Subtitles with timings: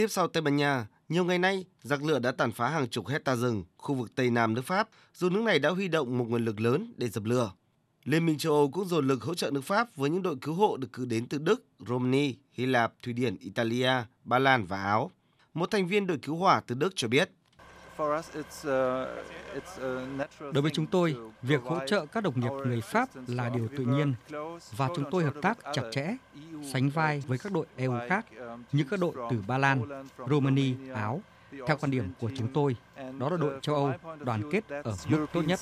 [0.00, 3.08] tiếp sau Tây Ban Nha, nhiều ngày nay, giặc lửa đã tàn phá hàng chục
[3.08, 6.24] hecta rừng khu vực Tây Nam nước Pháp, dù nước này đã huy động một
[6.28, 7.52] nguồn lực lớn để dập lửa.
[8.04, 10.54] Liên minh châu Âu cũng dồn lực hỗ trợ nước Pháp với những đội cứu
[10.54, 13.92] hộ được cử đến từ Đức, Romania, Hy Lạp, Thụy Điển, Italia,
[14.24, 15.10] Ba Lan và Áo.
[15.54, 17.30] Một thành viên đội cứu hỏa từ Đức cho biết.
[20.52, 23.84] Đối với chúng tôi, việc hỗ trợ các đồng nghiệp người Pháp là điều tự
[23.84, 24.14] nhiên
[24.76, 26.16] và chúng tôi hợp tác chặt chẽ,
[26.72, 28.26] sánh vai với các đội EU khác
[28.72, 31.20] như các đội từ Ba Lan, Romania, Áo.
[31.66, 32.76] Theo quan điểm của chúng tôi,
[33.18, 35.60] đó là đội châu Âu đoàn kết ở mức tốt nhất.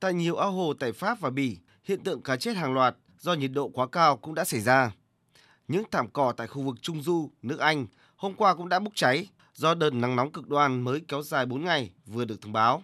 [0.00, 3.34] Tại nhiều ao hồ tại Pháp và Bỉ, hiện tượng cá chết hàng loạt do
[3.34, 4.90] nhiệt độ quá cao cũng đã xảy ra.
[5.68, 7.86] Những thảm cỏ tại khu vực Trung Du, nước Anh
[8.16, 11.46] hôm qua cũng đã bốc cháy do đợt nắng nóng cực đoan mới kéo dài
[11.46, 12.82] 4 ngày vừa được thông báo.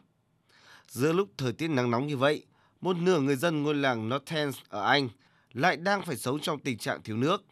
[0.89, 2.47] Giữa lúc thời tiết nắng nóng như vậy,
[2.81, 5.09] một nửa người dân ngôi làng Northens ở Anh
[5.53, 7.45] lại đang phải sống trong tình trạng thiếu nước.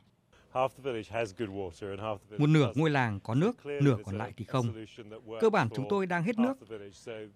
[2.39, 4.85] Một nửa ngôi làng có nước, nửa còn lại thì không.
[5.41, 6.55] Cơ bản chúng tôi đang hết nước.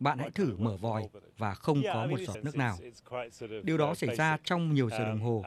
[0.00, 2.76] Bạn hãy thử mở vòi và không có một giọt nước nào.
[3.62, 5.44] Điều đó xảy ra trong nhiều giờ đồng hồ,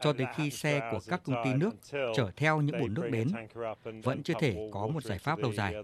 [0.00, 3.28] cho tới khi xe của các công ty nước chở theo những bồn nước đến.
[4.02, 5.74] Vẫn chưa thể có một giải pháp lâu dài.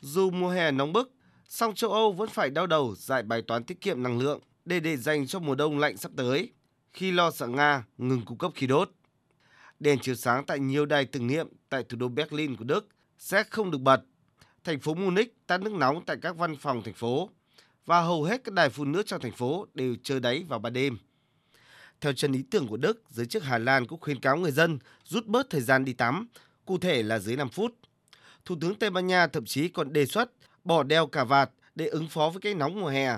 [0.00, 1.12] Dù mùa hè nóng bức,
[1.48, 4.80] song châu Âu vẫn phải đau đầu giải bài toán tiết kiệm năng lượng để
[4.80, 6.52] để dành cho mùa đông lạnh sắp tới
[6.94, 8.90] khi lo sợ Nga ngừng cung cấp khí đốt.
[9.80, 13.44] Đèn chiếu sáng tại nhiều đài tưởng niệm tại thủ đô Berlin của Đức sẽ
[13.50, 14.02] không được bật.
[14.64, 17.30] Thành phố Munich tắt nước nóng tại các văn phòng thành phố
[17.86, 20.72] và hầu hết các đài phun nước trong thành phố đều chơi đáy vào ban
[20.72, 20.98] đêm.
[22.00, 24.78] Theo chân ý tưởng của Đức, giới chức Hà Lan cũng khuyến cáo người dân
[25.04, 26.28] rút bớt thời gian đi tắm,
[26.64, 27.74] cụ thể là dưới 5 phút.
[28.44, 30.30] Thủ tướng Tây Ban Nha thậm chí còn đề xuất
[30.64, 33.16] bỏ đeo cà vạt để ứng phó với cái nóng mùa hè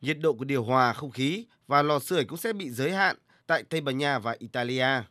[0.00, 3.16] nhiệt độ của điều hòa không khí và lò sưởi cũng sẽ bị giới hạn
[3.46, 5.02] tại Tây Ban Nha và Italia.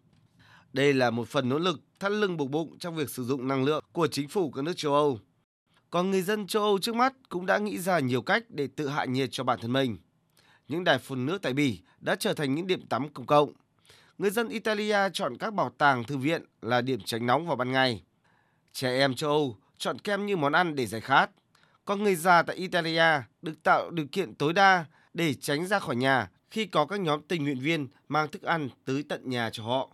[0.73, 3.63] Đây là một phần nỗ lực thắt lưng buộc bụng trong việc sử dụng năng
[3.63, 5.19] lượng của chính phủ các nước châu Âu.
[5.89, 8.87] Còn người dân châu Âu trước mắt cũng đã nghĩ ra nhiều cách để tự
[8.87, 9.98] hạ nhiệt cho bản thân mình.
[10.67, 13.54] Những đài phun nước tại Bỉ đã trở thành những điểm tắm công cộng.
[14.17, 17.71] Người dân Italia chọn các bảo tàng, thư viện là điểm tránh nóng vào ban
[17.71, 18.04] ngày.
[18.73, 21.31] Trẻ em châu Âu chọn kem như món ăn để giải khát.
[21.87, 25.95] Còn người già tại Italia được tạo điều kiện tối đa để tránh ra khỏi
[25.95, 29.64] nhà khi có các nhóm tình nguyện viên mang thức ăn tới tận nhà cho
[29.64, 29.89] họ.